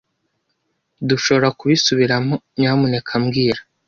dushobora 1.09 1.47
kubisubiramo, 1.59 2.35
nyamuneka 2.59 3.11
mbwira 3.23 3.61